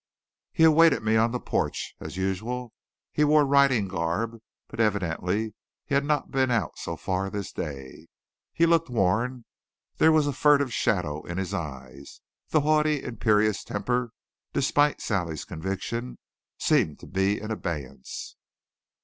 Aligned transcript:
He 0.51 0.63
awaited 0.63 1.03
me 1.03 1.15
on 1.15 1.29
the 1.29 1.39
porch. 1.39 1.93
As 1.99 2.17
usual, 2.17 2.73
he 3.11 3.23
wore 3.23 3.45
riding 3.45 3.87
garb, 3.87 4.39
but 4.67 4.79
evidently 4.79 5.53
he 5.85 5.93
had 5.93 6.03
not 6.03 6.31
been 6.31 6.49
out 6.49 6.75
so 6.79 6.97
far 6.97 7.29
this 7.29 7.51
day. 7.51 8.07
He 8.51 8.65
looked 8.65 8.89
worn. 8.89 9.45
There 9.97 10.11
was 10.11 10.25
a 10.25 10.33
furtive 10.33 10.73
shadow 10.73 11.21
in 11.27 11.37
his 11.37 11.53
eyes. 11.53 12.19
The 12.49 12.61
haughty, 12.61 13.03
imperious 13.03 13.63
temper, 13.63 14.09
despite 14.53 15.01
Sally's 15.01 15.45
conviction, 15.45 16.17
seemed 16.57 16.97
to 17.01 17.05
be 17.05 17.39
in 17.39 17.51
abeyance. 17.51 18.37